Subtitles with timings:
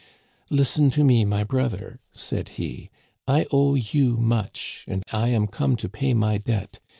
[0.33, 2.89] "* Listen to me, my brother,' said he.
[3.07, 6.79] * I owe you much, and 1 am come to pay my debt.